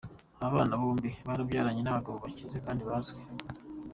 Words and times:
Aba 0.41 0.55
bana 0.57 0.75
bombi 0.81 1.09
yababyaranye 1.29 1.81
n’abagabo 1.83 2.15
bakize 2.23 2.57
kandi 2.65 2.81
bazwi. 2.89 3.21